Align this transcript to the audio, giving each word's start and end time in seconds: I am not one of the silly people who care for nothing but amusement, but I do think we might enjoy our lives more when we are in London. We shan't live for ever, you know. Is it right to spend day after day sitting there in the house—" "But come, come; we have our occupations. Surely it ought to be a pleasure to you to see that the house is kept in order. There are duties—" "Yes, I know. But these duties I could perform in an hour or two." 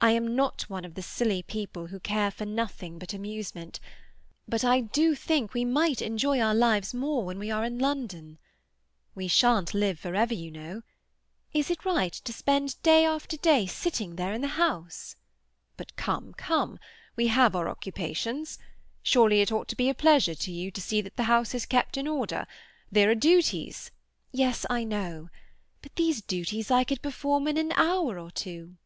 I 0.00 0.10
am 0.10 0.34
not 0.34 0.62
one 0.62 0.84
of 0.84 0.94
the 0.94 1.00
silly 1.00 1.40
people 1.40 1.86
who 1.86 2.00
care 2.00 2.32
for 2.32 2.44
nothing 2.44 2.98
but 2.98 3.14
amusement, 3.14 3.78
but 4.48 4.64
I 4.64 4.80
do 4.80 5.14
think 5.14 5.54
we 5.54 5.64
might 5.64 6.02
enjoy 6.02 6.40
our 6.40 6.56
lives 6.56 6.92
more 6.92 7.24
when 7.24 7.38
we 7.38 7.52
are 7.52 7.64
in 7.64 7.78
London. 7.78 8.40
We 9.14 9.28
shan't 9.28 9.72
live 9.72 10.00
for 10.00 10.16
ever, 10.16 10.34
you 10.34 10.50
know. 10.50 10.82
Is 11.52 11.70
it 11.70 11.84
right 11.84 12.12
to 12.12 12.32
spend 12.32 12.82
day 12.82 13.04
after 13.04 13.36
day 13.36 13.64
sitting 13.66 14.16
there 14.16 14.32
in 14.32 14.40
the 14.40 14.48
house—" 14.58 15.14
"But 15.76 15.94
come, 15.94 16.34
come; 16.36 16.80
we 17.14 17.28
have 17.28 17.54
our 17.54 17.68
occupations. 17.68 18.58
Surely 19.04 19.40
it 19.40 19.52
ought 19.52 19.68
to 19.68 19.76
be 19.76 19.88
a 19.88 19.94
pleasure 19.94 20.34
to 20.34 20.50
you 20.50 20.72
to 20.72 20.80
see 20.80 21.00
that 21.00 21.14
the 21.16 21.30
house 21.30 21.54
is 21.54 21.64
kept 21.64 21.96
in 21.96 22.08
order. 22.08 22.48
There 22.90 23.08
are 23.08 23.14
duties—" 23.14 23.92
"Yes, 24.32 24.66
I 24.68 24.82
know. 24.82 25.28
But 25.80 25.94
these 25.94 26.22
duties 26.22 26.72
I 26.72 26.82
could 26.82 27.02
perform 27.02 27.46
in 27.46 27.56
an 27.56 27.70
hour 27.76 28.18
or 28.18 28.32
two." 28.32 28.78